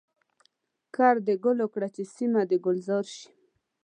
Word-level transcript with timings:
کرد 0.95 1.19
د 1.27 1.29
ګلو 1.43 1.67
کړه 1.73 1.87
چي 1.95 2.03
سیمه 2.15 2.41
د 2.49 2.53
ګلزار 2.65 3.05
شي. 3.15 3.27